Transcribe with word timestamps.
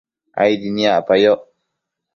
aidi 0.41 0.69
niacpayoc 0.75 1.41